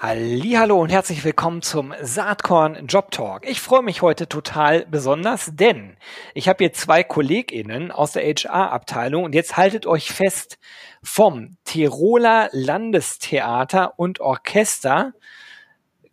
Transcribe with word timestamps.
Hallo 0.00 0.80
und 0.80 0.90
herzlich 0.90 1.24
willkommen 1.24 1.60
zum 1.60 1.92
Saatkorn 2.00 2.86
Job 2.86 3.10
Talk. 3.10 3.44
Ich 3.48 3.60
freue 3.60 3.82
mich 3.82 4.00
heute 4.00 4.28
total 4.28 4.86
besonders, 4.86 5.50
denn 5.56 5.96
ich 6.34 6.48
habe 6.48 6.58
hier 6.62 6.72
zwei 6.72 7.02
KollegInnen 7.02 7.90
aus 7.90 8.12
der 8.12 8.22
HR-Abteilung 8.22 9.24
und 9.24 9.34
jetzt 9.34 9.56
haltet 9.56 9.86
euch 9.86 10.12
fest 10.12 10.60
vom 11.02 11.56
Tiroler 11.64 12.48
Landestheater 12.52 13.98
und 13.98 14.20
Orchester 14.20 15.14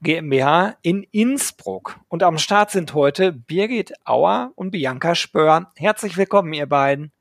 GmbH 0.02 0.78
in 0.82 1.04
Innsbruck. 1.12 2.00
Und 2.08 2.24
am 2.24 2.40
Start 2.40 2.72
sind 2.72 2.96
heute 2.96 3.34
Birgit 3.34 3.94
Auer 4.04 4.52
und 4.56 4.72
Bianca 4.72 5.14
Spör. 5.14 5.72
Herzlich 5.76 6.18
willkommen, 6.18 6.54
ihr 6.54 6.66
beiden. 6.66 7.12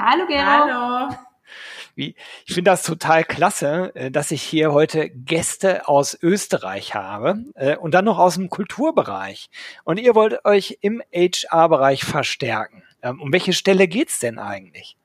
Hallo, 0.00 0.26
Gero. 0.26 0.42
Hallo. 0.44 1.27
Wie, 1.98 2.14
ich 2.46 2.54
finde 2.54 2.70
das 2.70 2.84
total 2.84 3.24
klasse, 3.24 3.92
äh, 3.96 4.12
dass 4.12 4.30
ich 4.30 4.40
hier 4.40 4.72
heute 4.72 5.10
Gäste 5.10 5.88
aus 5.88 6.16
Österreich 6.22 6.94
habe 6.94 7.42
äh, 7.56 7.76
und 7.76 7.92
dann 7.92 8.04
noch 8.04 8.20
aus 8.20 8.36
dem 8.36 8.50
Kulturbereich. 8.50 9.50
Und 9.82 9.98
ihr 9.98 10.14
wollt 10.14 10.44
euch 10.44 10.78
im 10.80 11.02
HR-Bereich 11.12 12.04
verstärken. 12.04 12.84
Ähm, 13.02 13.20
um 13.20 13.32
welche 13.32 13.52
Stelle 13.52 13.88
geht's 13.88 14.20
denn 14.20 14.38
eigentlich? 14.38 14.96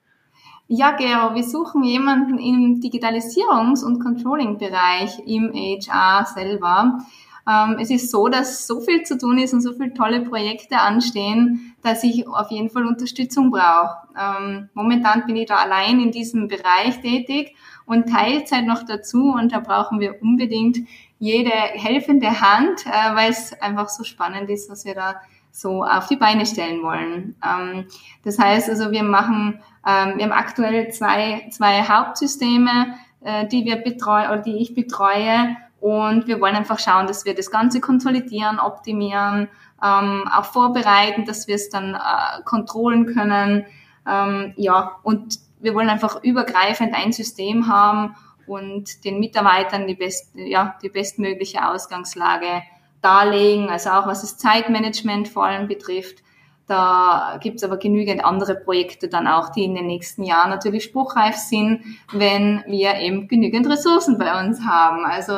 Ja, 0.68 0.92
Gero, 0.92 1.34
wir 1.34 1.44
suchen 1.44 1.84
jemanden 1.84 2.38
im 2.38 2.80
Digitalisierungs- 2.80 3.84
und 3.84 4.00
Controlling-Bereich 4.00 5.18
im 5.26 5.52
HR 5.52 6.26
selber. 6.26 7.00
Ähm, 7.48 7.78
es 7.80 7.90
ist 7.90 8.10
so, 8.10 8.28
dass 8.28 8.68
so 8.68 8.80
viel 8.80 9.04
zu 9.04 9.18
tun 9.18 9.38
ist 9.38 9.54
und 9.54 9.62
so 9.62 9.74
viele 9.74 9.94
tolle 9.94 10.22
Projekte 10.22 10.78
anstehen, 10.78 11.76
dass 11.82 12.04
ich 12.04 12.28
auf 12.28 12.52
jeden 12.52 12.70
Fall 12.70 12.86
Unterstützung 12.86 13.52
brauche. 13.52 13.98
Ähm, 14.18 14.70
momentan 14.74 15.26
bin 15.26 15.36
ich 15.36 15.48
da 15.48 15.58
allein 15.58 16.00
in 16.00 16.12
diesem 16.12 16.48
Bereich 16.48 17.02
tätig 17.02 17.56
und 17.86 18.10
Teilzeit 18.10 18.66
noch 18.66 18.84
dazu 18.84 19.34
und 19.34 19.52
da 19.52 19.60
brauchen 19.60 20.00
wir 20.00 20.22
unbedingt 20.22 20.80
jede 21.20 21.52
helfende 21.52 22.42
Hand, 22.42 22.86
äh, 22.86 23.16
weil 23.16 23.32
es 23.32 23.54
einfach 23.62 23.90
so 23.90 24.04
spannend 24.04 24.50
ist, 24.50 24.70
was 24.70 24.86
wir 24.86 24.96
da 24.96 25.16
so 25.52 25.84
auf 25.84 26.08
die 26.08 26.16
Beine 26.16 26.46
stellen 26.46 26.82
wollen. 26.82 27.36
Ähm, 27.46 27.88
das 28.24 28.40
heißt 28.40 28.70
also, 28.70 28.92
wir 28.92 29.04
machen, 29.04 29.60
wir 29.86 29.92
haben 30.24 30.32
aktuell 30.32 30.92
zwei, 30.92 31.46
zwei 31.52 31.84
Hauptsysteme, 31.84 32.96
äh, 33.20 33.48
die 33.48 33.66
wir 33.66 33.78
betreuen 33.78 34.28
oder 34.28 34.42
die 34.42 34.58
ich 34.58 34.74
betreue 34.74 35.58
und 35.84 36.28
wir 36.28 36.40
wollen 36.40 36.56
einfach 36.56 36.80
schauen, 36.80 37.08
dass 37.08 37.26
wir 37.26 37.36
das 37.36 37.52
Ganze 37.52 37.82
konsolidieren, 37.82 38.58
optimieren, 38.58 39.50
ähm, 39.84 40.30
auch 40.34 40.46
vorbereiten, 40.46 41.26
dass 41.26 41.50
wir 41.50 41.56
es 41.56 41.70
dann 41.70 41.96
äh, 41.96 42.42
kontrollen 42.46 43.06
können. 43.14 43.66
Ähm, 44.08 44.54
ja, 44.56 44.96
und 45.04 45.40
wir 45.60 45.76
wollen 45.76 45.90
einfach 45.90 46.24
übergreifend 46.24 46.96
ein 46.96 47.12
System 47.12 47.68
haben 47.68 48.16
und 48.48 49.04
den 49.04 49.20
Mitarbeitern 49.20 49.86
die, 49.86 49.96
best, 49.96 50.32
ja, 50.36 50.78
die 50.82 50.88
bestmögliche 50.88 51.68
Ausgangslage 51.68 52.64
darlegen, 53.02 53.70
also 53.70 53.90
auch 53.90 54.08
was 54.08 54.22
das 54.22 54.38
Zeitmanagement 54.38 55.28
vor 55.28 55.44
allem 55.44 55.68
betrifft. 55.68 56.24
Da 56.66 57.40
gibt 57.42 57.58
es 57.58 57.64
aber 57.64 57.76
genügend 57.76 58.24
andere 58.24 58.56
Projekte 58.56 59.10
dann 59.10 59.28
auch, 59.28 59.50
die 59.50 59.66
in 59.66 59.76
den 59.76 59.86
nächsten 59.86 60.24
Jahren 60.24 60.50
natürlich 60.50 60.86
spruchreif 60.86 61.36
sind, 61.36 61.84
wenn 62.14 62.64
wir 62.68 62.96
eben 63.00 63.28
genügend 63.28 63.70
Ressourcen 63.70 64.18
bei 64.18 64.40
uns 64.40 64.62
haben. 64.66 65.04
Also 65.06 65.34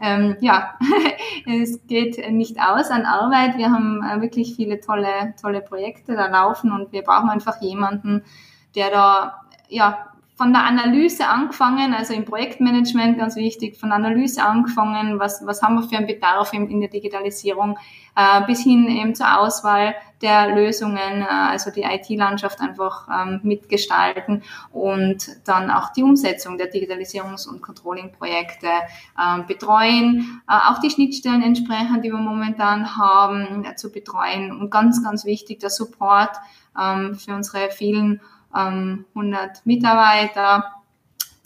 ähm, 0.00 0.36
ja, 0.40 0.78
es 1.46 1.86
geht 1.86 2.30
nicht 2.30 2.58
aus 2.58 2.90
an 2.90 3.04
Arbeit. 3.04 3.58
Wir 3.58 3.70
haben 3.70 4.02
äh, 4.02 4.22
wirklich 4.22 4.56
viele 4.56 4.80
tolle, 4.80 5.34
tolle 5.40 5.60
Projekte 5.60 6.14
da 6.14 6.28
laufen 6.28 6.72
und 6.72 6.90
wir 6.90 7.02
brauchen 7.02 7.28
einfach 7.28 7.60
jemanden, 7.60 8.24
der 8.74 8.90
da 8.90 9.42
ja 9.68 10.11
von 10.42 10.52
der 10.52 10.64
Analyse 10.64 11.28
angefangen, 11.28 11.94
also 11.94 12.14
im 12.14 12.24
Projektmanagement 12.24 13.16
ganz 13.16 13.36
wichtig, 13.36 13.78
von 13.78 13.92
Analyse 13.92 14.42
angefangen, 14.42 15.20
was, 15.20 15.46
was 15.46 15.62
haben 15.62 15.76
wir 15.76 15.88
für 15.88 15.96
einen 15.96 16.08
Bedarf 16.08 16.52
in, 16.52 16.68
in 16.68 16.80
der 16.80 16.90
Digitalisierung, 16.90 17.78
äh, 18.16 18.44
bis 18.44 18.64
hin 18.64 18.88
eben 18.88 19.14
zur 19.14 19.38
Auswahl 19.38 19.94
der 20.20 20.52
Lösungen, 20.52 21.22
äh, 21.22 21.26
also 21.28 21.70
die 21.70 21.82
IT-Landschaft 21.82 22.60
einfach 22.60 23.06
ähm, 23.08 23.38
mitgestalten 23.44 24.42
und 24.72 25.28
dann 25.44 25.70
auch 25.70 25.92
die 25.92 26.02
Umsetzung 26.02 26.58
der 26.58 26.72
Digitalisierungs- 26.72 27.48
und 27.48 27.62
Controlling-Projekte 27.62 28.66
äh, 28.66 29.42
betreuen, 29.46 30.42
auch 30.48 30.80
die 30.80 30.90
Schnittstellen 30.90 31.44
entsprechend, 31.44 32.04
die 32.04 32.10
wir 32.10 32.18
momentan 32.18 32.96
haben, 32.96 33.64
äh, 33.64 33.76
zu 33.76 33.92
betreuen. 33.92 34.50
Und 34.50 34.70
ganz, 34.70 35.04
ganz 35.04 35.24
wichtig 35.24 35.60
der 35.60 35.70
Support 35.70 36.32
ähm, 36.76 37.14
für 37.14 37.32
unsere 37.32 37.70
vielen 37.70 38.20
ähm, 38.56 39.04
100 39.14 39.64
Mitarbeiter, 39.66 40.64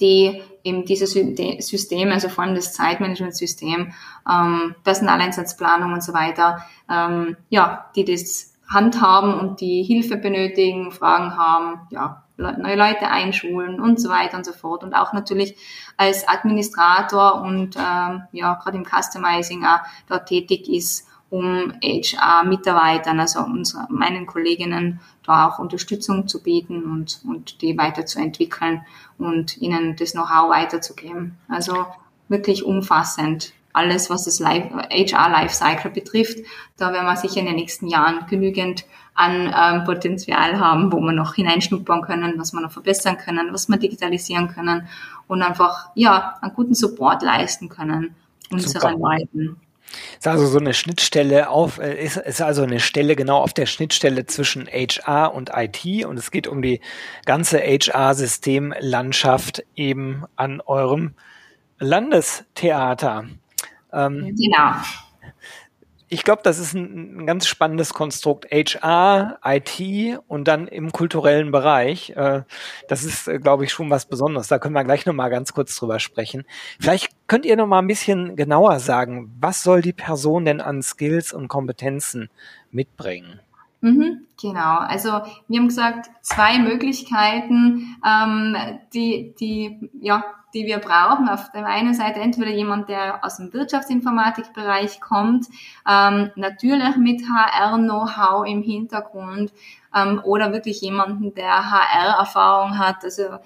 die 0.01 0.43
eben 0.63 0.85
dieses 0.85 1.13
System, 1.13 2.11
also 2.11 2.29
vor 2.29 2.45
allem 2.45 2.55
das 2.55 2.73
Zeitmanagementsystem, 2.75 3.93
ähm, 4.31 4.75
Personaleinsatzplanung 4.85 5.93
und 5.93 6.03
so 6.03 6.13
weiter, 6.13 6.67
ähm, 6.91 7.37
ja, 7.49 7.91
die 7.97 8.05
das 8.05 8.55
handhaben 8.69 9.35
und 9.35 9.61
die 9.61 9.83
Hilfe 9.83 10.17
benötigen, 10.17 10.91
Fragen 10.91 11.37
haben, 11.37 11.87
ja, 11.91 12.25
neue 12.37 12.77
Leute 12.77 13.09
einschulen 13.09 13.81
und 13.81 14.01
so 14.01 14.11
weiter 14.11 14.37
und 14.37 14.45
so 14.45 14.53
fort. 14.53 14.85
Und 14.85 14.95
auch 14.95 15.13
natürlich 15.13 15.57
als 15.97 16.29
Administrator 16.29 17.41
und 17.41 17.77
ähm, 17.77 18.25
ja, 18.33 18.55
gerade 18.55 18.77
im 18.77 18.85
Customizing 18.85 19.65
auch 19.65 19.81
dort 20.09 20.27
tätig 20.27 20.69
ist, 20.69 21.09
um 21.31 21.73
HR-Mitarbeitern, 21.83 23.19
also 23.19 23.41
unsere, 23.41 23.87
meinen 23.91 24.27
Kolleginnen, 24.27 25.01
da 25.25 25.49
auch 25.49 25.59
Unterstützung 25.59 26.29
zu 26.29 26.43
bieten 26.43 26.85
und, 26.85 27.21
und 27.27 27.63
die 27.63 27.77
weiterzuentwickeln 27.77 28.83
und 29.19 29.57
ihnen 29.59 29.97
das 29.97 30.13
Know-how 30.13 30.51
weiterzugeben. 30.51 31.37
Also 31.49 31.87
wirklich 32.29 32.65
umfassend. 32.65 33.53
Alles, 33.73 34.09
was 34.09 34.25
das 34.25 34.41
HR-Lifecycle 34.41 35.91
betrifft, 35.91 36.39
da 36.79 36.93
werden 36.93 37.07
wir 37.07 37.17
sicher 37.17 37.41
in 37.41 37.47
den 37.47 37.57
nächsten 37.57 37.89
Jahren 37.89 38.27
genügend 38.27 38.85
an 39.15 39.53
ähm, 39.55 39.85
Potenzial 39.85 40.61
haben, 40.61 40.93
wo 40.93 41.01
wir 41.01 41.13
noch 41.13 41.35
hineinschnuppern 41.35 42.03
können, 42.03 42.35
was 42.39 42.53
wir 42.53 42.61
noch 42.61 42.71
verbessern 42.71 43.19
können, 43.19 43.53
was 43.53 43.69
wir 43.69 43.77
digitalisieren 43.77 44.49
können 44.49 44.89
und 45.27 45.43
einfach 45.43 45.91
ja 45.95 46.37
einen 46.41 46.55
guten 46.55 46.75
Support 46.75 47.23
leisten 47.23 47.69
können 47.69 48.15
unseren 48.51 49.01
Leuten. 49.01 49.61
Ist 50.19 50.27
also 50.27 50.47
so 50.47 50.59
eine 50.59 50.75
Schnittstelle 50.75 51.49
auf, 51.51 51.79
äh, 51.79 52.03
ist, 52.03 52.17
ist 52.17 52.43
also 52.43 52.63
eine 52.63 52.81
Stelle 52.81 53.15
genau 53.17 53.39
auf 53.39 53.55
der 53.55 53.67
Schnittstelle 53.67 54.27
zwischen 54.27 54.67
HR 54.67 55.35
und 55.35 55.51
IT 55.55 56.05
und 56.05 56.19
es 56.19 56.31
geht 56.31 56.47
um 56.47 56.63
die 56.63 56.81
ganze 57.25 57.59
HR-Systemlandschaft 57.59 59.65
eben 59.75 60.25
an 60.37 60.61
eurem 60.61 61.15
Landestheater. 61.79 63.27
Ähm, 63.93 64.37
genau 64.37 64.75
ich 66.09 66.23
glaube, 66.23 66.43
das 66.45 66.59
ist 66.59 66.75
ein, 66.75 67.19
ein, 67.19 67.27
ganz 67.27 67.47
spannendes 67.47 67.93
Konstrukt. 67.93 68.47
HR, 68.51 69.39
IT 69.45 70.19
und 70.29 70.47
dann 70.47 70.69
im 70.69 70.93
kulturellen 70.93 71.51
Bereich. 71.51 72.11
Äh, 72.11 72.43
das 72.89 73.05
ist, 73.05 73.27
äh, 73.27 73.39
glaube 73.39 73.65
ich, 73.65 73.73
schon 73.73 73.91
was 73.91 74.07
Besonderes. 74.07 74.49
Da 74.49 74.59
können 74.59 74.75
wir 74.75 74.85
gleich 74.85 75.07
nochmal 75.07 75.31
ganz 75.31 75.53
kurz 75.53 75.77
drüber 75.77 75.99
sprechen. 75.99 76.45
Vielleicht 76.79 77.11
könnt 77.27 77.47
ihr 77.47 77.57
nochmal 77.57 77.83
ein 77.83 77.87
bisschen 77.87 78.37
genauer 78.37 78.79
sagen, 78.81 79.35
was 79.41 79.63
soll 79.63 79.83
die 79.83 79.93
Person 79.93 80.45
denn 80.45 80.61
an 80.61 80.83
Skills 80.83 81.33
und 81.33 81.49
Kompetenzen 81.49 82.31
mitbringen? 82.71 83.41
Mhm, 83.81 84.27
genau, 84.41 84.79
also 84.79 85.11
wir 85.49 85.59
haben 85.59 85.69
gesagt, 85.69 86.11
zwei 86.23 86.59
Möglichkeiten, 86.59 87.97
ähm, 88.05 88.57
die, 88.93 89.35
die, 89.39 89.91
ja, 90.01 90.25
die 90.55 90.67
wir 90.67 90.79
brauchen. 90.79 91.29
Auf 91.29 91.53
der 91.53 91.67
einen 91.67 91.95
Seite 91.95 92.21
entweder 92.21 92.51
jemand, 92.51 92.89
der 92.89 93.25
aus 93.25 93.37
dem 93.37 93.53
Wirtschaftsinformatikbereich 93.53 95.01
kommt, 95.01 95.47
ähm, 95.89 96.31
natürlich 96.35 96.97
mit 96.97 97.23
HR-Know-how 97.29 98.47
im 98.47 98.63
Hintergrund 98.63 99.53
ähm, 99.95 100.21
oder 100.25 100.53
wirklich 100.53 100.81
jemanden, 100.81 101.35
der 101.35 101.71
HR-Erfahrung 101.71 102.79
hat, 102.79 103.05
also 103.05 103.39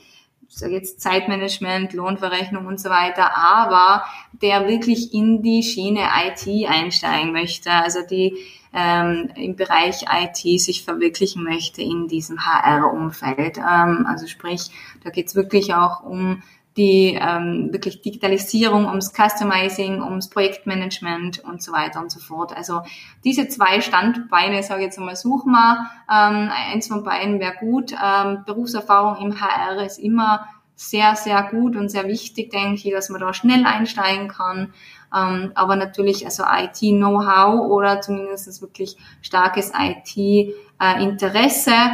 sage 0.56 0.74
jetzt 0.74 1.00
Zeitmanagement, 1.00 1.92
Lohnverrechnung 1.92 2.66
und 2.66 2.80
so 2.80 2.90
weiter, 2.90 3.36
aber 3.36 4.04
der 4.32 4.66
wirklich 4.66 5.14
in 5.14 5.42
die 5.42 5.62
Schiene 5.62 6.08
IT 6.26 6.68
einsteigen 6.68 7.32
möchte, 7.32 7.70
also 7.70 8.00
die 8.08 8.36
ähm, 8.72 9.30
im 9.34 9.56
Bereich 9.56 10.04
IT 10.12 10.60
sich 10.60 10.84
verwirklichen 10.84 11.42
möchte 11.42 11.82
in 11.82 12.08
diesem 12.08 12.44
HR-Umfeld. 12.44 13.58
Ähm, 13.58 14.06
also 14.08 14.26
sprich, 14.26 14.70
da 15.02 15.10
geht's 15.10 15.34
wirklich 15.34 15.74
auch 15.74 16.02
um 16.02 16.42
die 16.76 17.18
ähm, 17.20 17.72
wirklich 17.72 18.00
Digitalisierung, 18.00 18.86
ums 18.86 19.12
Customizing, 19.12 20.02
ums 20.02 20.30
Projektmanagement 20.30 21.40
und 21.40 21.62
so 21.62 21.72
weiter 21.72 22.00
und 22.00 22.12
so 22.12 22.20
fort. 22.20 22.56
Also 22.56 22.82
diese 23.24 23.48
zwei 23.48 23.80
Standbeine, 23.80 24.62
sage 24.62 24.80
ich 24.80 24.86
jetzt 24.86 24.98
einmal, 24.98 25.16
suchen 25.16 25.52
wir. 25.52 25.90
Ähm, 26.10 26.50
eins 26.72 26.86
von 26.86 27.02
beiden 27.02 27.40
wäre 27.40 27.54
gut. 27.58 27.92
Ähm, 27.92 28.44
Berufserfahrung 28.46 29.16
im 29.24 29.40
HR 29.40 29.84
ist 29.84 29.98
immer 29.98 30.46
sehr, 30.76 31.14
sehr 31.14 31.42
gut 31.42 31.76
und 31.76 31.90
sehr 31.90 32.06
wichtig, 32.06 32.50
denke 32.50 32.88
ich, 32.88 32.94
dass 32.94 33.10
man 33.10 33.20
da 33.20 33.34
schnell 33.34 33.66
einsteigen 33.66 34.28
kann. 34.28 34.72
Ähm, 35.14 35.52
aber 35.54 35.76
natürlich 35.76 36.24
also 36.24 36.44
IT-Know-how 36.44 37.68
oder 37.68 38.00
zumindest 38.00 38.62
wirklich 38.62 38.96
starkes 39.20 39.72
IT-Interesse 39.76 41.72
äh, 41.72 41.90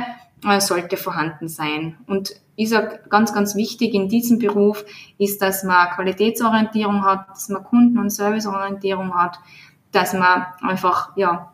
sollte 0.59 0.97
vorhanden 0.97 1.49
sein. 1.49 1.97
Und 2.07 2.35
ich 2.57 2.69
sage 2.69 3.01
ganz, 3.09 3.33
ganz 3.33 3.55
wichtig 3.55 3.95
in 3.95 4.09
diesem 4.09 4.39
Beruf 4.39 4.85
ist, 5.19 5.43
dass 5.43 5.65
man 5.65 5.91
Qualitätsorientierung 5.91 7.05
hat, 7.05 7.29
dass 7.31 7.49
man 7.49 7.65
Kunden- 7.65 7.99
und 7.99 8.11
Serviceorientierung 8.11 9.15
hat, 9.15 9.39
dass 9.93 10.13
man 10.13 10.47
einfach 10.63 11.17
ja 11.17 11.53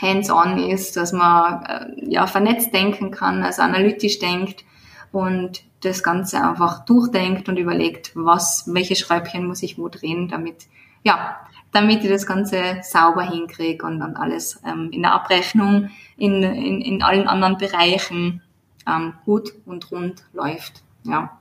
hands-on 0.00 0.58
ist, 0.58 0.96
dass 0.96 1.12
man 1.12 1.64
äh, 1.64 2.10
ja 2.10 2.26
vernetzt 2.26 2.74
denken 2.74 3.10
kann, 3.10 3.42
also 3.42 3.62
analytisch 3.62 4.18
denkt 4.18 4.64
und 5.12 5.62
das 5.82 6.02
Ganze 6.02 6.42
einfach 6.42 6.84
durchdenkt 6.84 7.48
und 7.48 7.58
überlegt, 7.58 8.12
was, 8.14 8.64
welche 8.72 8.96
Schräubchen 8.96 9.46
muss 9.46 9.62
ich 9.62 9.78
wo 9.78 9.88
drehen, 9.88 10.28
damit 10.28 10.66
ja, 11.02 11.36
damit 11.72 12.04
ich 12.04 12.10
das 12.10 12.26
Ganze 12.26 12.78
sauber 12.82 13.22
hinkriege 13.22 13.84
und 13.84 13.98
dann 13.98 14.14
alles 14.16 14.60
ähm, 14.64 14.90
in 14.92 15.02
der 15.02 15.14
Abrechnung, 15.14 15.90
in, 16.16 16.42
in, 16.42 16.80
in 16.80 17.02
allen 17.02 17.26
anderen 17.26 17.56
Bereichen 17.56 18.42
ähm, 18.86 19.14
gut 19.24 19.52
und 19.64 19.90
rund 19.90 20.24
läuft. 20.32 20.82
Ja. 21.04 21.38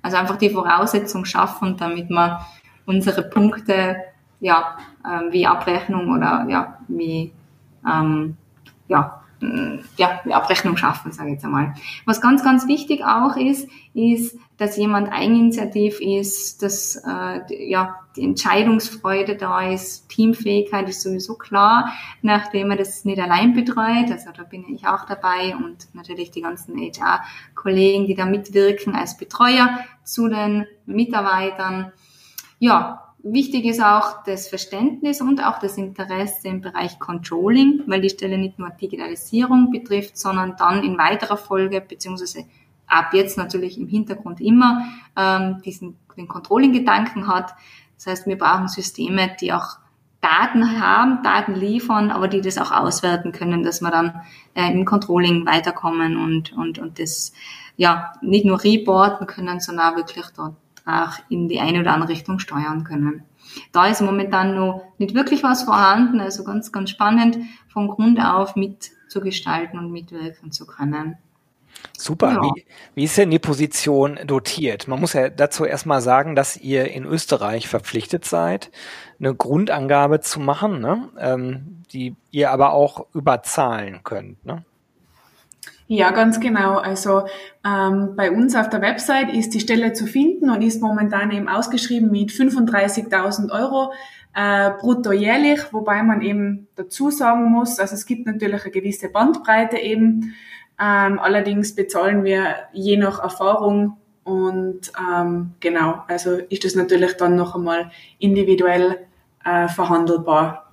Also 0.00 0.16
einfach 0.16 0.36
die 0.36 0.50
Voraussetzung 0.50 1.24
schaffen, 1.24 1.76
damit 1.76 2.08
wir 2.10 2.46
unsere 2.86 3.22
Punkte, 3.22 3.96
ja, 4.40 4.76
ähm, 5.04 5.32
wie 5.32 5.46
Abrechnung 5.46 6.12
oder 6.12 6.46
ja, 6.48 6.78
wie 6.88 7.32
ähm, 7.86 8.36
ja, 8.88 9.21
ja, 9.96 10.20
die 10.24 10.32
Abrechnung 10.32 10.76
schaffen, 10.76 11.12
sage 11.12 11.30
ich 11.30 11.34
jetzt 11.34 11.44
einmal. 11.44 11.74
Was 12.06 12.20
ganz, 12.20 12.44
ganz 12.44 12.66
wichtig 12.68 13.04
auch 13.04 13.36
ist, 13.36 13.68
ist, 13.94 14.38
dass 14.56 14.76
jemand 14.76 15.12
eigeninitiativ 15.12 16.00
ist, 16.00 16.62
dass 16.62 16.96
äh, 16.96 17.68
ja, 17.68 17.96
die 18.14 18.22
Entscheidungsfreude 18.22 19.36
da 19.36 19.68
ist, 19.68 20.08
Teamfähigkeit 20.08 20.88
ist 20.88 21.02
sowieso 21.02 21.34
klar, 21.34 21.92
nachdem 22.22 22.70
er 22.70 22.76
das 22.76 23.04
nicht 23.04 23.20
allein 23.20 23.54
betreut, 23.54 24.10
also 24.10 24.30
da 24.36 24.44
bin 24.44 24.64
ich 24.72 24.86
auch 24.86 25.06
dabei 25.06 25.56
und 25.56 25.88
natürlich 25.94 26.30
die 26.30 26.42
ganzen 26.42 26.76
HR-Kollegen, 26.78 28.06
die 28.06 28.14
da 28.14 28.26
mitwirken 28.26 28.94
als 28.94 29.16
Betreuer 29.16 29.78
zu 30.04 30.28
den 30.28 30.66
Mitarbeitern. 30.86 31.92
Ja, 32.58 33.11
Wichtig 33.24 33.66
ist 33.66 33.80
auch 33.80 34.24
das 34.24 34.48
Verständnis 34.48 35.20
und 35.20 35.44
auch 35.44 35.60
das 35.60 35.76
Interesse 35.76 36.48
im 36.48 36.60
Bereich 36.60 36.98
Controlling, 36.98 37.82
weil 37.86 38.00
die 38.00 38.10
Stelle 38.10 38.36
nicht 38.36 38.58
nur 38.58 38.70
Digitalisierung 38.70 39.70
betrifft, 39.70 40.18
sondern 40.18 40.56
dann 40.56 40.82
in 40.82 40.98
weiterer 40.98 41.36
Folge, 41.36 41.80
beziehungsweise 41.80 42.44
ab 42.88 43.14
jetzt 43.14 43.38
natürlich 43.38 43.78
im 43.78 43.86
Hintergrund 43.86 44.40
immer, 44.40 44.86
ähm, 45.16 45.62
diesen, 45.64 45.96
den 46.16 46.26
Controlling-Gedanken 46.26 47.28
hat. 47.28 47.54
Das 47.96 48.06
heißt, 48.06 48.26
wir 48.26 48.36
brauchen 48.36 48.66
Systeme, 48.66 49.30
die 49.40 49.52
auch 49.52 49.78
Daten 50.20 50.80
haben, 50.80 51.22
Daten 51.22 51.54
liefern, 51.54 52.10
aber 52.10 52.26
die 52.26 52.40
das 52.40 52.58
auch 52.58 52.72
auswerten 52.72 53.30
können, 53.30 53.62
dass 53.62 53.80
wir 53.82 53.90
dann 53.90 54.20
äh, 54.54 54.72
im 54.72 54.84
Controlling 54.84 55.46
weiterkommen 55.46 56.16
und, 56.16 56.52
und, 56.52 56.80
und 56.80 56.98
das 56.98 57.32
ja 57.76 58.12
nicht 58.20 58.44
nur 58.44 58.62
reporten 58.62 59.26
können, 59.26 59.60
sondern 59.60 59.92
auch 59.92 59.96
wirklich 59.96 60.26
dort 60.36 60.54
auch 60.84 61.12
in 61.28 61.48
die 61.48 61.60
eine 61.60 61.80
oder 61.80 61.92
andere 61.92 62.10
Richtung 62.10 62.38
steuern 62.38 62.84
können. 62.84 63.24
Da 63.72 63.86
ist 63.86 64.00
momentan 64.00 64.54
noch 64.54 64.82
nicht 64.98 65.14
wirklich 65.14 65.42
was 65.42 65.64
vorhanden, 65.64 66.20
also 66.20 66.44
ganz, 66.44 66.72
ganz 66.72 66.90
spannend, 66.90 67.38
von 67.68 67.88
Grund 67.88 68.20
auf 68.20 68.56
mitzugestalten 68.56 69.78
und 69.78 69.92
mitwirken 69.92 70.52
zu 70.52 70.66
können. 70.66 71.16
Super. 71.96 72.32
Ja. 72.32 72.42
Wie, 72.42 72.64
wie 72.94 73.04
ist 73.04 73.18
denn 73.18 73.30
die 73.30 73.38
Position 73.38 74.18
dotiert? 74.26 74.88
Man 74.88 75.00
muss 75.00 75.12
ja 75.12 75.28
dazu 75.28 75.64
erstmal 75.64 76.00
sagen, 76.00 76.34
dass 76.34 76.56
ihr 76.56 76.90
in 76.90 77.04
Österreich 77.04 77.68
verpflichtet 77.68 78.24
seid, 78.24 78.70
eine 79.18 79.34
Grundangabe 79.34 80.20
zu 80.20 80.40
machen, 80.40 80.80
ne? 80.80 81.08
ähm, 81.18 81.82
die 81.92 82.14
ihr 82.30 82.50
aber 82.50 82.72
auch 82.72 83.06
überzahlen 83.14 84.00
könnt. 84.04 84.44
Ne? 84.44 84.64
Ja, 85.94 86.10
ganz 86.10 86.40
genau. 86.40 86.78
Also 86.78 87.26
ähm, 87.66 88.16
bei 88.16 88.30
uns 88.30 88.56
auf 88.56 88.70
der 88.70 88.80
Website 88.80 89.30
ist 89.34 89.50
die 89.52 89.60
Stelle 89.60 89.92
zu 89.92 90.06
finden 90.06 90.48
und 90.48 90.62
ist 90.62 90.80
momentan 90.80 91.30
eben 91.30 91.50
ausgeschrieben 91.50 92.10
mit 92.10 92.30
35.000 92.30 93.50
Euro 93.52 93.92
äh, 94.34 94.70
brutto 94.80 95.12
jährlich, 95.12 95.60
wobei 95.70 96.02
man 96.02 96.22
eben 96.22 96.66
dazu 96.76 97.10
sagen 97.10 97.44
muss, 97.44 97.78
also 97.78 97.94
es 97.94 98.06
gibt 98.06 98.24
natürlich 98.24 98.62
eine 98.62 98.70
gewisse 98.70 99.10
Bandbreite 99.10 99.76
eben. 99.76 100.34
Ähm, 100.80 101.18
allerdings 101.18 101.74
bezahlen 101.74 102.24
wir 102.24 102.54
je 102.72 102.96
nach 102.96 103.22
Erfahrung 103.22 103.98
und 104.24 104.92
ähm, 104.98 105.50
genau, 105.60 106.04
also 106.08 106.36
ist 106.48 106.64
das 106.64 106.74
natürlich 106.74 107.18
dann 107.18 107.36
noch 107.36 107.54
einmal 107.54 107.90
individuell 108.18 108.96
äh, 109.44 109.68
verhandelbar. 109.68 110.71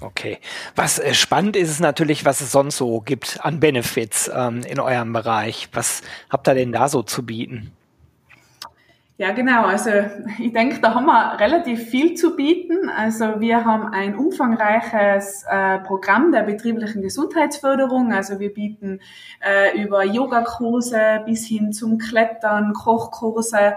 Okay. 0.00 0.38
Was 0.74 0.98
äh, 0.98 1.14
spannend 1.14 1.56
ist, 1.56 1.70
ist 1.70 1.80
natürlich, 1.80 2.24
was 2.24 2.40
es 2.40 2.52
sonst 2.52 2.76
so 2.76 3.00
gibt 3.00 3.38
an 3.42 3.60
Benefits 3.60 4.30
ähm, 4.34 4.60
in 4.62 4.78
eurem 4.78 5.12
Bereich. 5.12 5.68
Was 5.72 6.02
habt 6.30 6.48
ihr 6.48 6.54
denn 6.54 6.72
da 6.72 6.88
so 6.88 7.02
zu 7.02 7.24
bieten? 7.24 7.72
Ja, 9.18 9.32
genau. 9.32 9.64
Also 9.64 9.90
ich 10.38 10.52
denke, 10.52 10.78
da 10.82 10.94
haben 10.94 11.06
wir 11.06 11.40
relativ 11.40 11.88
viel 11.88 12.14
zu 12.14 12.36
bieten. 12.36 12.90
Also 12.90 13.40
wir 13.40 13.64
haben 13.64 13.86
ein 13.86 14.14
umfangreiches 14.14 15.46
äh, 15.48 15.78
Programm 15.78 16.32
der 16.32 16.42
betrieblichen 16.42 17.00
Gesundheitsförderung. 17.00 18.12
Also 18.12 18.38
wir 18.38 18.52
bieten 18.52 19.00
äh, 19.40 19.80
über 19.80 20.04
Yogakurse 20.04 21.22
bis 21.24 21.46
hin 21.46 21.72
zum 21.72 21.96
Klettern, 21.96 22.74
Kochkurse, 22.74 23.76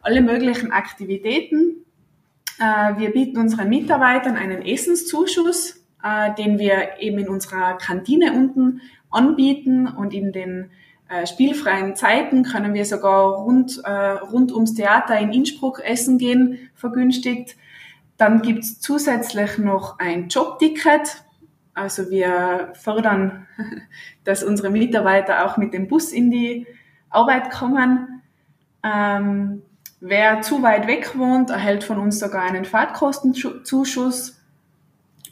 alle 0.00 0.22
möglichen 0.22 0.72
Aktivitäten 0.72 1.84
wir 2.58 3.12
bieten 3.12 3.38
unseren 3.38 3.68
Mitarbeitern 3.68 4.36
einen 4.36 4.62
Essenszuschuss, 4.62 5.84
äh, 6.02 6.34
den 6.34 6.58
wir 6.58 6.98
eben 7.00 7.18
in 7.18 7.28
unserer 7.28 7.78
Kantine 7.78 8.32
unten 8.32 8.80
anbieten 9.10 9.86
und 9.86 10.12
in 10.12 10.32
den 10.32 10.70
äh, 11.08 11.26
spielfreien 11.26 11.96
Zeiten 11.96 12.42
können 12.42 12.74
wir 12.74 12.84
sogar 12.84 13.30
rund, 13.30 13.82
rund 13.84 14.52
ums 14.52 14.74
Theater 14.74 15.18
in 15.18 15.32
Innsbruck 15.32 15.80
essen 15.84 16.18
gehen, 16.18 16.70
vergünstigt. 16.74 17.56
Dann 18.18 18.42
gibt's 18.42 18.80
zusätzlich 18.80 19.58
noch 19.58 19.98
ein 20.00 20.28
Jobticket. 20.28 21.22
Also 21.72 22.10
wir 22.10 22.72
fördern, 22.74 23.46
dass 24.24 24.42
unsere 24.42 24.70
Mitarbeiter 24.70 25.46
auch 25.46 25.56
mit 25.56 25.72
dem 25.72 25.86
Bus 25.86 26.12
in 26.12 26.30
die 26.30 26.66
Arbeit 27.08 27.50
kommen. 27.50 28.22
Ähm, 28.82 29.62
Wer 30.00 30.42
zu 30.42 30.62
weit 30.62 30.86
weg 30.86 31.18
wohnt, 31.18 31.50
erhält 31.50 31.82
von 31.82 31.98
uns 31.98 32.20
sogar 32.20 32.42
einen 32.42 32.64
Fahrtkostenzuschuss. 32.64 34.40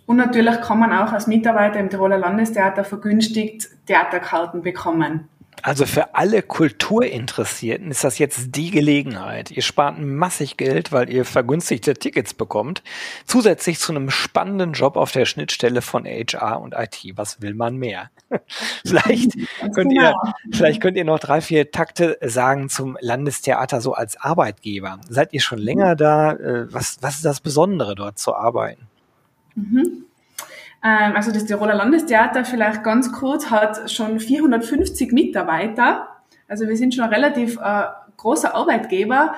Und 0.07 0.17
natürlich 0.17 0.61
kann 0.61 0.79
man 0.79 0.93
auch 0.93 1.13
als 1.13 1.27
Mitarbeiter 1.27 1.79
im 1.79 1.91
Tiroler 1.91 2.19
Landestheater 2.19 2.85
vergünstigt 2.85 3.69
Theaterkarten 3.87 4.63
bekommen. 4.63 5.29
Also 5.63 5.87
für 5.87 6.15
alle 6.15 6.43
Kulturinteressierten 6.43 7.91
ist 7.91 8.05
das 8.05 8.19
jetzt 8.19 8.55
die 8.55 8.71
Gelegenheit. 8.71 9.51
Ihr 9.51 9.63
spart 9.63 9.99
massig 9.99 10.57
Geld, 10.57 10.93
weil 10.93 11.11
ihr 11.11 11.25
vergünstigte 11.25 11.95
Tickets 11.95 12.35
bekommt. 12.35 12.83
Zusätzlich 13.27 13.79
zu 13.79 13.93
einem 13.93 14.11
spannenden 14.11 14.73
Job 14.73 14.97
auf 14.97 15.13
der 15.13 15.25
Schnittstelle 15.25 15.83
von 15.83 16.05
HR 16.05 16.61
und 16.61 16.75
IT. 16.75 17.01
Was 17.17 17.41
will 17.43 17.55
man 17.55 17.77
mehr? 17.77 18.11
vielleicht 18.87 19.33
könnt 19.75 19.93
ihr, 19.93 20.13
genau. 20.13 20.33
vielleicht 20.53 20.81
könnt 20.81 20.97
ihr 20.97 21.05
noch 21.05 21.19
drei, 21.19 21.41
vier 21.41 21.71
Takte 21.71 22.19
sagen 22.23 22.69
zum 22.69 22.97
Landestheater 23.01 23.81
so 23.81 23.95
als 23.95 24.17
Arbeitgeber. 24.21 25.01
Seid 25.09 25.33
ihr 25.33 25.41
schon 25.41 25.59
länger 25.59 25.97
da? 25.97 26.33
Äh, 26.33 26.73
was, 26.73 26.99
was 27.01 27.17
ist 27.17 27.25
das 27.25 27.41
Besondere 27.41 27.95
dort 27.95 28.19
zu 28.19 28.35
arbeiten? 28.35 28.87
Mhm. 29.55 30.05
Ähm, 30.87 31.17
also 31.17 31.33
das 31.33 31.47
Tiroler 31.47 31.75
Landestheater 31.75 32.45
vielleicht 32.45 32.85
ganz 32.85 33.11
kurz 33.13 33.51
hat 33.51 33.91
schon 33.91 34.21
450 34.21 35.13
Mitarbeiter. 35.13 36.09
Also 36.49 36.69
wir 36.69 36.77
sind 36.77 36.95
schon 36.95 37.05
ein 37.05 37.13
relativ 37.13 37.59
äh, 37.59 37.85
großer 38.17 38.55
Arbeitgeber. 38.55 39.35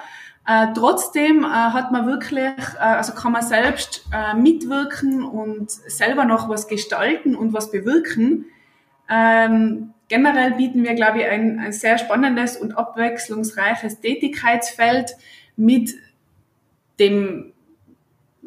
Äh, 0.47 0.67
trotzdem 0.75 1.45
äh, 1.45 1.47
hat 1.47 1.91
man 1.91 2.07
wirklich, 2.07 2.53
äh, 2.77 2.81
also 2.81 3.15
kann 3.15 3.33
man 3.33 3.43
selbst 3.43 4.05
äh, 4.13 4.35
mitwirken 4.35 5.25
und 5.25 5.71
selber 5.71 6.27
noch 6.27 6.51
was 6.51 6.69
gestalten 6.69 7.35
und 7.35 7.55
was 7.55 7.71
bewirken. 7.71 8.45
Ähm, 9.09 9.95
generell 10.09 10.53
bieten 10.53 10.83
wir, 10.85 10.95
glaube 10.95 11.21
ich, 11.21 11.27
ein, 11.27 11.59
ein 11.61 11.73
sehr 11.73 11.97
spannendes 11.97 12.59
und 12.59 12.77
abwechslungsreiches 12.77 14.01
Tätigkeitsfeld 14.01 15.13
mit 15.57 15.95
dem 17.01 17.53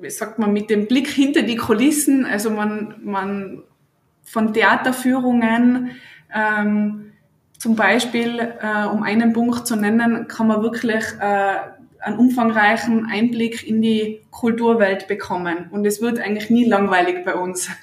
wie 0.01 0.09
sagt 0.09 0.39
man, 0.39 0.53
mit 0.53 0.69
dem 0.69 0.87
Blick 0.87 1.07
hinter 1.07 1.43
die 1.43 1.55
Kulissen, 1.55 2.25
also 2.25 2.49
man, 2.49 2.95
man 3.03 3.63
von 4.23 4.53
Theaterführungen 4.53 5.91
ähm, 6.33 7.11
Zum 7.57 7.75
Beispiel, 7.75 8.39
äh, 8.59 8.85
um 8.85 9.03
einen 9.03 9.33
Punkt 9.33 9.67
zu 9.67 9.75
nennen, 9.75 10.27
kann 10.27 10.47
man 10.47 10.63
wirklich 10.63 11.03
äh, 11.19 11.57
einen 11.99 12.17
umfangreichen 12.17 13.05
Einblick 13.05 13.67
in 13.67 13.83
die 13.83 14.21
Kulturwelt 14.31 15.07
bekommen. 15.07 15.69
Und 15.69 15.85
es 15.85 16.01
wird 16.01 16.19
eigentlich 16.19 16.49
nie 16.49 16.65
langweilig 16.65 17.23
bei 17.23 17.35
uns. 17.35 17.69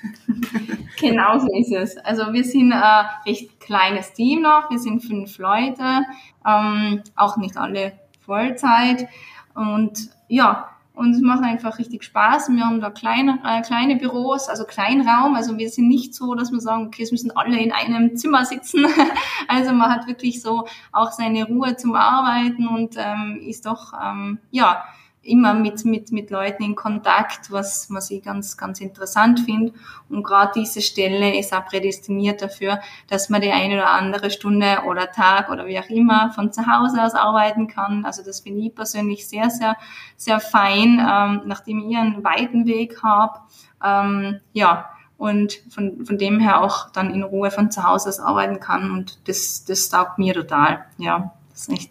Genau 1.00 1.38
so 1.38 1.46
ist 1.56 1.70
es. 1.70 1.96
Also 1.98 2.32
wir 2.32 2.42
sind 2.42 2.72
ein 2.72 3.04
recht 3.24 3.60
kleines 3.60 4.14
Team 4.14 4.42
noch. 4.42 4.68
Wir 4.68 4.80
sind 4.80 5.00
fünf 5.00 5.38
Leute, 5.38 6.02
ähm, 6.44 7.04
auch 7.14 7.36
nicht 7.36 7.56
alle 7.56 7.92
Vollzeit. 8.26 9.06
Und 9.54 10.10
ja, 10.26 10.70
und 10.98 11.12
es 11.12 11.20
macht 11.20 11.44
einfach 11.44 11.78
richtig 11.78 12.02
Spaß. 12.02 12.48
Wir 12.50 12.64
haben 12.64 12.80
da 12.80 12.90
kleine, 12.90 13.38
äh, 13.44 13.62
kleine 13.62 13.96
Büros, 13.96 14.48
also 14.48 14.64
Kleinraum. 14.64 15.36
Also 15.36 15.56
wir 15.56 15.70
sind 15.70 15.86
nicht 15.86 16.12
so, 16.12 16.34
dass 16.34 16.50
wir 16.50 16.60
sagen, 16.60 16.86
okay, 16.86 17.04
es 17.04 17.12
müssen 17.12 17.30
alle 17.36 17.56
in 17.60 17.70
einem 17.70 18.16
Zimmer 18.16 18.44
sitzen. 18.44 18.84
also 19.48 19.72
man 19.72 19.90
hat 19.90 20.08
wirklich 20.08 20.42
so 20.42 20.66
auch 20.90 21.12
seine 21.12 21.46
Ruhe 21.46 21.76
zum 21.76 21.94
Arbeiten 21.94 22.66
und 22.66 22.96
ähm, 22.98 23.40
ist 23.46 23.64
doch, 23.64 23.92
ähm, 24.04 24.38
ja, 24.50 24.84
immer 25.28 25.54
mit, 25.54 25.84
mit, 25.84 26.12
mit 26.12 26.30
Leuten 26.30 26.62
in 26.62 26.74
Kontakt, 26.74 27.50
was, 27.50 27.88
was 27.90 28.10
ich 28.10 28.22
ganz, 28.22 28.56
ganz 28.56 28.80
interessant 28.80 29.40
finde. 29.40 29.72
Und 30.08 30.22
gerade 30.22 30.52
diese 30.56 30.80
Stelle 30.80 31.38
ist 31.38 31.54
auch 31.54 31.66
prädestiniert 31.66 32.42
dafür, 32.42 32.80
dass 33.08 33.28
man 33.28 33.40
die 33.40 33.52
eine 33.52 33.74
oder 33.74 33.90
andere 33.90 34.30
Stunde 34.30 34.82
oder 34.86 35.10
Tag 35.10 35.50
oder 35.50 35.66
wie 35.66 35.78
auch 35.78 35.88
immer 35.88 36.32
von 36.32 36.52
zu 36.52 36.66
Hause 36.66 37.02
aus 37.02 37.14
arbeiten 37.14 37.68
kann. 37.68 38.04
Also 38.04 38.22
das 38.24 38.40
finde 38.40 38.60
ich 38.60 38.74
persönlich 38.74 39.28
sehr, 39.28 39.50
sehr, 39.50 39.76
sehr 40.16 40.40
fein, 40.40 40.98
ähm, 40.98 41.42
nachdem 41.46 41.88
ich 41.88 41.96
einen 41.96 42.24
weiten 42.24 42.66
Weg 42.66 43.02
habe. 43.02 43.40
Ähm, 43.84 44.40
ja, 44.52 44.90
und 45.18 45.60
von, 45.68 46.06
von 46.06 46.16
dem 46.16 46.38
her 46.38 46.62
auch 46.62 46.90
dann 46.90 47.12
in 47.12 47.24
Ruhe 47.24 47.50
von 47.50 47.70
zu 47.70 47.82
Hause 47.82 48.08
aus 48.08 48.20
arbeiten 48.20 48.60
kann. 48.60 48.92
Und 48.92 49.28
das, 49.28 49.64
das 49.64 49.88
taugt 49.88 50.18
mir 50.18 50.32
total. 50.32 50.86
Ja, 50.96 51.34
das 51.50 51.62
ist 51.62 51.72
echt 51.72 51.90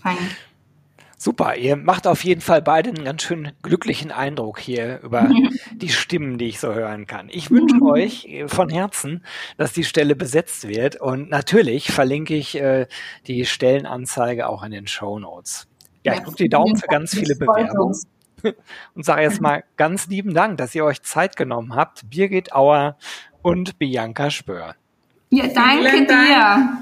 fein. 0.00 0.16
Super, 1.24 1.54
ihr 1.54 1.76
macht 1.76 2.08
auf 2.08 2.24
jeden 2.24 2.40
Fall 2.40 2.62
beide 2.62 2.90
einen 2.90 3.04
ganz 3.04 3.22
schön 3.22 3.52
glücklichen 3.62 4.10
Eindruck 4.10 4.58
hier 4.58 4.98
über 5.04 5.30
die 5.72 5.88
Stimmen, 5.88 6.36
die 6.36 6.46
ich 6.46 6.58
so 6.58 6.74
hören 6.74 7.06
kann. 7.06 7.28
Ich 7.30 7.48
wünsche 7.48 7.80
euch 7.80 8.42
von 8.48 8.68
Herzen, 8.68 9.24
dass 9.56 9.72
die 9.72 9.84
Stelle 9.84 10.16
besetzt 10.16 10.66
wird 10.66 11.00
und 11.00 11.30
natürlich 11.30 11.92
verlinke 11.92 12.34
ich 12.34 12.56
äh, 12.56 12.88
die 13.28 13.46
Stellenanzeige 13.46 14.48
auch 14.48 14.64
in 14.64 14.72
den 14.72 14.88
Show 14.88 15.20
Notes. 15.20 15.68
Ja, 16.02 16.14
ich 16.14 16.22
drücke 16.22 16.38
die 16.38 16.48
Daumen 16.48 16.74
für 16.74 16.88
ganz 16.88 17.14
viele 17.14 17.36
Bewerbungen 17.36 17.96
und 18.96 19.04
sage 19.04 19.22
jetzt 19.22 19.40
mal 19.40 19.62
ganz 19.76 20.08
lieben 20.08 20.34
Dank, 20.34 20.56
dass 20.56 20.74
ihr 20.74 20.84
euch 20.84 21.02
Zeit 21.02 21.36
genommen 21.36 21.76
habt, 21.76 22.10
Birgit 22.10 22.52
Auer 22.52 22.96
und 23.42 23.78
Bianca 23.78 24.28
Spör. 24.28 24.74
Ja, 25.30 25.46
danke 25.46 26.04
dir. 26.04 26.81